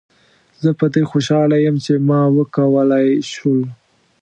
زه 0.61 0.69
په 0.79 0.85
دې 0.93 1.03
خوشحاله 1.11 1.57
یم 1.65 1.75
چې 1.85 1.93
ما 2.07 2.21
وکولای 2.37 3.07
شول. 3.31 3.61